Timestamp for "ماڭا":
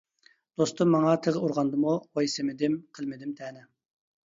0.93-1.11